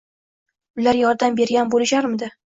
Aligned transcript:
Ular 0.83 0.97
yordam 1.01 1.37
bergan 1.43 1.71
bo`lisharmidi 1.77 2.33